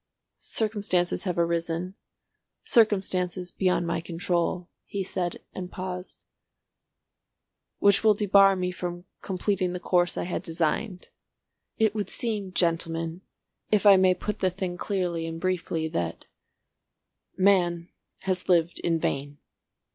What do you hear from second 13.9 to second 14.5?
may put the